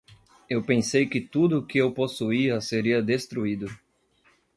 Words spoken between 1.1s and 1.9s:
tudo que